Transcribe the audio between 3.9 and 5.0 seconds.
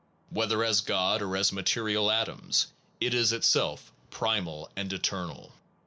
primal and